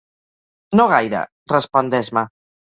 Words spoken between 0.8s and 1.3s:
gaire